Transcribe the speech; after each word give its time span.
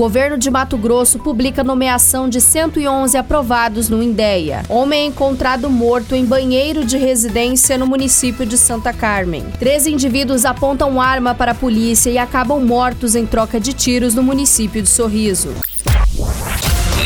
Governo 0.00 0.38
de 0.38 0.50
Mato 0.50 0.78
Grosso 0.78 1.18
publica 1.18 1.62
nomeação 1.62 2.26
de 2.26 2.40
111 2.40 3.18
aprovados 3.18 3.90
no 3.90 4.02
INDEA. 4.02 4.62
Homem 4.66 5.02
é 5.02 5.04
encontrado 5.04 5.68
morto 5.68 6.14
em 6.14 6.24
banheiro 6.24 6.86
de 6.86 6.96
residência 6.96 7.76
no 7.76 7.86
município 7.86 8.46
de 8.46 8.56
Santa 8.56 8.94
Carmen. 8.94 9.44
Três 9.58 9.86
indivíduos 9.86 10.46
apontam 10.46 10.98
arma 10.98 11.34
para 11.34 11.52
a 11.52 11.54
polícia 11.54 12.08
e 12.08 12.16
acabam 12.16 12.64
mortos 12.64 13.14
em 13.14 13.26
troca 13.26 13.60
de 13.60 13.74
tiros 13.74 14.14
no 14.14 14.22
município 14.22 14.80
de 14.80 14.88
Sorriso. 14.88 15.52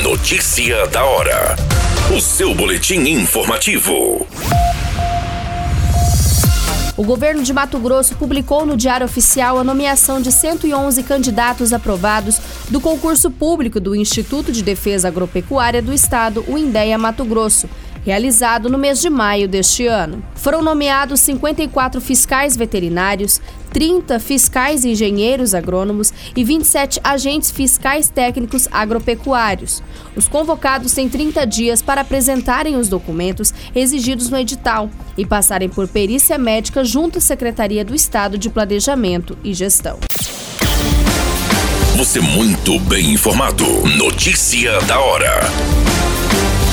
Notícia 0.04 0.86
da 0.86 1.04
hora. 1.04 1.56
O 2.16 2.20
seu 2.20 2.54
boletim 2.54 3.00
informativo. 3.08 4.24
O 6.96 7.02
governo 7.02 7.42
de 7.42 7.52
Mato 7.52 7.76
Grosso 7.80 8.14
publicou 8.14 8.64
no 8.64 8.76
Diário 8.76 9.04
Oficial 9.04 9.58
a 9.58 9.64
nomeação 9.64 10.20
de 10.20 10.30
111 10.30 11.02
candidatos 11.02 11.72
aprovados 11.72 12.38
do 12.70 12.80
concurso 12.80 13.32
público 13.32 13.80
do 13.80 13.96
Instituto 13.96 14.52
de 14.52 14.62
Defesa 14.62 15.08
Agropecuária 15.08 15.82
do 15.82 15.92
Estado, 15.92 16.44
o 16.46 16.56
INDEA 16.56 16.96
Mato 16.96 17.24
Grosso, 17.24 17.68
realizado 18.04 18.68
no 18.68 18.78
mês 18.78 19.00
de 19.00 19.08
maio 19.08 19.48
deste 19.48 19.86
ano. 19.86 20.22
Foram 20.34 20.62
nomeados 20.62 21.20
54 21.20 22.00
fiscais 22.00 22.56
veterinários, 22.56 23.40
30 23.72 24.20
fiscais 24.20 24.84
engenheiros 24.84 25.54
agrônomos 25.54 26.12
e 26.36 26.44
27 26.44 27.00
agentes 27.02 27.50
fiscais 27.50 28.08
técnicos 28.08 28.68
agropecuários. 28.70 29.82
Os 30.14 30.28
convocados 30.28 30.92
têm 30.92 31.08
30 31.08 31.44
dias 31.46 31.82
para 31.82 32.02
apresentarem 32.02 32.76
os 32.76 32.88
documentos 32.88 33.52
exigidos 33.74 34.28
no 34.28 34.38
edital 34.38 34.90
e 35.16 35.26
passarem 35.26 35.68
por 35.68 35.88
perícia 35.88 36.38
médica 36.38 36.84
junto 36.84 37.18
à 37.18 37.20
Secretaria 37.20 37.84
do 37.84 37.94
Estado 37.94 38.38
de 38.38 38.50
Planejamento 38.50 39.36
e 39.42 39.54
Gestão. 39.54 39.98
Você 41.96 42.20
muito 42.20 42.78
bem 42.80 43.12
informado. 43.12 43.64
Notícia 43.96 44.80
da 44.82 44.98
hora 45.00 46.13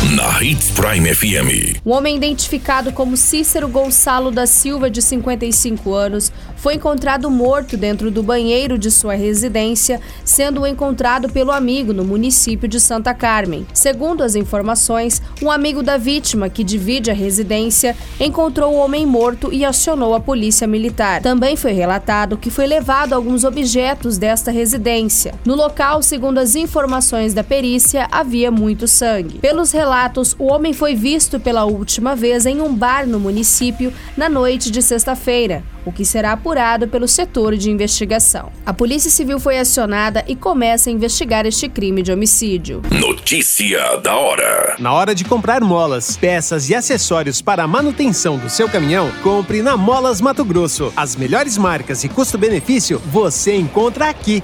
na 0.09 0.41
Hits 0.43 0.71
Prime 0.71 1.13
FM. 1.13 1.79
Um 1.85 1.91
homem 1.91 2.17
identificado 2.17 2.91
como 2.91 3.15
Cícero 3.15 3.67
Gonçalo 3.67 4.31
da 4.31 4.47
Silva, 4.47 4.89
de 4.89 4.99
55 5.01 5.93
anos, 5.93 6.31
foi 6.61 6.75
encontrado 6.75 7.27
morto 7.27 7.75
dentro 7.75 8.11
do 8.11 8.21
banheiro 8.21 8.77
de 8.77 8.91
sua 8.91 9.15
residência, 9.15 9.99
sendo 10.23 10.65
encontrado 10.67 11.27
pelo 11.27 11.51
amigo 11.51 11.91
no 11.91 12.03
município 12.03 12.67
de 12.67 12.79
Santa 12.79 13.15
Carmen. 13.15 13.65
Segundo 13.73 14.21
as 14.21 14.35
informações, 14.35 15.23
um 15.41 15.49
amigo 15.49 15.81
da 15.81 15.97
vítima, 15.97 16.49
que 16.49 16.63
divide 16.63 17.09
a 17.09 17.15
residência, 17.15 17.97
encontrou 18.19 18.75
o 18.75 18.77
homem 18.77 19.07
morto 19.07 19.51
e 19.51 19.65
acionou 19.65 20.13
a 20.13 20.19
polícia 20.19 20.67
militar. 20.67 21.23
Também 21.23 21.55
foi 21.55 21.71
relatado 21.71 22.37
que 22.37 22.51
foi 22.51 22.67
levado 22.67 23.13
alguns 23.13 23.43
objetos 23.43 24.19
desta 24.19 24.51
residência. 24.51 25.33
No 25.43 25.55
local, 25.55 26.03
segundo 26.03 26.37
as 26.37 26.53
informações 26.53 27.33
da 27.33 27.43
perícia, 27.43 28.07
havia 28.11 28.51
muito 28.51 28.87
sangue. 28.87 29.39
Pelos 29.39 29.71
relatos 29.71 30.35
o 30.37 30.45
homem 30.45 30.73
foi 30.73 30.93
visto 30.93 31.39
pela 31.39 31.65
última 31.65 32.15
vez 32.15 32.45
em 32.45 32.61
um 32.61 32.71
bar 32.71 33.07
no 33.07 33.19
município 33.19 33.91
na 34.15 34.29
noite 34.29 34.69
de 34.69 34.83
sexta-feira, 34.83 35.63
o 35.85 35.91
que 35.91 36.05
será 36.05 36.31
apurado 36.31 36.87
pelo 36.87 37.07
setor 37.07 37.55
de 37.55 37.69
investigação. 37.69 38.51
A 38.65 38.73
Polícia 38.73 39.09
Civil 39.09 39.39
foi 39.39 39.59
acionada 39.59 40.23
e 40.27 40.35
começa 40.35 40.89
a 40.89 40.93
investigar 40.93 41.45
este 41.45 41.67
crime 41.67 42.01
de 42.01 42.11
homicídio. 42.11 42.81
Notícia 42.91 43.97
da 43.97 44.15
hora. 44.15 44.75
Na 44.79 44.93
hora 44.93 45.13
de 45.15 45.23
comprar 45.23 45.61
molas, 45.61 46.17
peças 46.17 46.69
e 46.69 46.75
acessórios 46.75 47.41
para 47.41 47.63
a 47.63 47.67
manutenção 47.67 48.37
do 48.37 48.49
seu 48.49 48.69
caminhão, 48.69 49.11
compre 49.23 49.61
na 49.61 49.75
Molas 49.77 50.21
Mato 50.21 50.45
Grosso. 50.45 50.91
As 50.95 51.15
melhores 51.15 51.57
marcas 51.57 52.03
e 52.03 52.09
custo-benefício 52.09 52.99
você 53.05 53.55
encontra 53.55 54.09
aqui. 54.09 54.43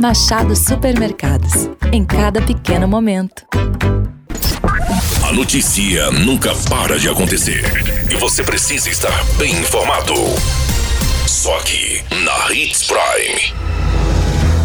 Machado 0.00 0.54
Supermercados. 0.54 1.68
Em 1.92 2.04
cada 2.04 2.40
pequeno 2.40 2.86
momento. 2.86 3.44
A 5.28 5.32
notícia 5.32 6.08
nunca 6.12 6.54
para 6.70 7.00
de 7.00 7.08
acontecer. 7.08 7.64
E 8.08 8.14
você 8.14 8.44
precisa 8.44 8.88
estar 8.88 9.24
bem 9.36 9.50
informado. 9.50 10.14
Só 11.26 11.52
aqui, 11.58 12.00
na 12.24 12.54
Hits 12.54 12.84
Prime. 12.84 13.52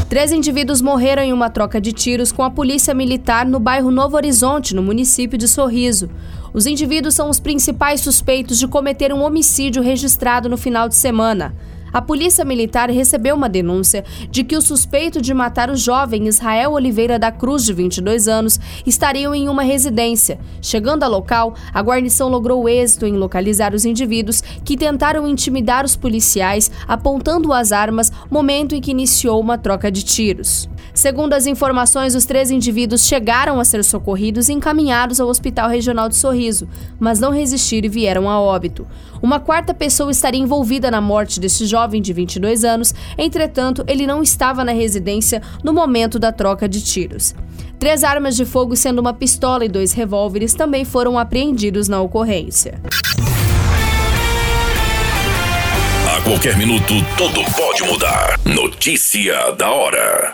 Três 0.07 0.31
indivíduos 0.31 0.83
morreram 0.83 1.23
em 1.23 1.33
uma 1.33 1.49
troca 1.49 1.81
de 1.81 1.91
tiros 1.91 2.31
com 2.31 2.43
a 2.43 2.51
polícia 2.51 2.93
militar 2.93 3.43
no 3.43 3.59
bairro 3.59 3.89
Novo 3.89 4.15
Horizonte, 4.15 4.75
no 4.75 4.83
município 4.83 5.35
de 5.35 5.47
Sorriso. 5.47 6.11
Os 6.53 6.67
indivíduos 6.67 7.15
são 7.15 7.27
os 7.27 7.39
principais 7.39 8.01
suspeitos 8.01 8.59
de 8.59 8.67
cometer 8.67 9.11
um 9.11 9.23
homicídio 9.23 9.81
registrado 9.81 10.47
no 10.47 10.57
final 10.57 10.87
de 10.87 10.93
semana 10.93 11.55
a 11.93 12.01
Polícia 12.01 12.43
Militar 12.43 12.89
recebeu 12.89 13.35
uma 13.35 13.47
denúncia 13.47 14.03
de 14.29 14.43
que 14.43 14.57
o 14.57 14.61
suspeito 14.61 15.21
de 15.21 15.33
matar 15.33 15.69
o 15.69 15.75
jovem 15.75 16.27
Israel 16.27 16.71
Oliveira 16.71 17.19
da 17.19 17.31
Cruz, 17.31 17.63
de 17.63 17.71
22 17.71 18.27
anos, 18.27 18.59
estariam 18.85 19.35
em 19.35 19.47
uma 19.47 19.61
residência. 19.61 20.39
Chegando 20.59 21.03
ao 21.03 21.11
local, 21.11 21.53
a 21.71 21.81
guarnição 21.81 22.29
logrou 22.29 22.67
êxito 22.67 23.05
em 23.05 23.13
localizar 23.13 23.75
os 23.75 23.85
indivíduos 23.85 24.41
que 24.65 24.75
tentaram 24.75 25.27
intimidar 25.27 25.85
os 25.85 25.95
policiais, 25.95 26.71
apontando 26.87 27.53
as 27.53 27.71
armas, 27.71 28.11
momento 28.29 28.73
em 28.73 28.81
que 28.81 28.91
iniciou 28.91 29.39
uma 29.39 29.57
troca 29.57 29.91
de 29.91 30.03
tiros. 30.03 30.67
Segundo 31.03 31.33
as 31.33 31.45
informações, 31.45 32.15
os 32.15 32.23
três 32.23 32.49
indivíduos 32.49 33.05
chegaram 33.05 33.59
a 33.59 33.65
ser 33.65 33.83
socorridos 33.83 34.47
e 34.47 34.53
encaminhados 34.53 35.19
ao 35.19 35.27
Hospital 35.27 35.67
Regional 35.67 36.07
de 36.07 36.15
Sorriso, 36.15 36.65
mas 36.97 37.19
não 37.19 37.29
resistiram 37.29 37.87
e 37.87 37.89
vieram 37.89 38.29
a 38.29 38.39
óbito. 38.39 38.87
Uma 39.21 39.37
quarta 39.37 39.73
pessoa 39.73 40.11
estaria 40.11 40.39
envolvida 40.39 40.89
na 40.89 41.01
morte 41.01 41.41
deste 41.41 41.65
jovem 41.65 42.01
de 42.01 42.13
22 42.13 42.63
anos, 42.63 42.95
entretanto, 43.17 43.83
ele 43.85 44.07
não 44.07 44.23
estava 44.23 44.63
na 44.63 44.71
residência 44.71 45.41
no 45.61 45.73
momento 45.73 46.17
da 46.17 46.31
troca 46.31 46.69
de 46.69 46.81
tiros. 46.81 47.35
Três 47.77 48.05
armas 48.05 48.37
de 48.37 48.45
fogo, 48.45 48.73
sendo 48.73 48.99
uma 48.99 49.13
pistola 49.13 49.65
e 49.65 49.67
dois 49.67 49.91
revólveres, 49.91 50.53
também 50.53 50.85
foram 50.85 51.19
apreendidos 51.19 51.89
na 51.89 51.99
ocorrência. 51.99 52.79
A 56.17 56.21
qualquer 56.21 56.55
minuto, 56.57 56.93
tudo 57.17 57.43
pode 57.57 57.83
mudar. 57.83 58.39
Notícia 58.45 59.51
da 59.57 59.69
hora. 59.69 60.31